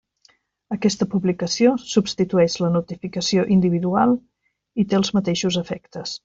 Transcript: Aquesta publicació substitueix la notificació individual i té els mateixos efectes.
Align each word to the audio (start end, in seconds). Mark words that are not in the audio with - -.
Aquesta 0.75 1.07
publicació 1.11 1.73
substitueix 1.83 2.55
la 2.63 2.71
notificació 2.77 3.45
individual 3.57 4.15
i 4.15 4.87
té 4.91 4.99
els 5.01 5.15
mateixos 5.21 5.61
efectes. 5.63 6.17